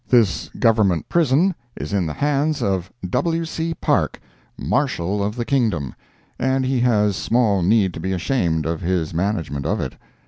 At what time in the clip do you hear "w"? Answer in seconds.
3.07-3.45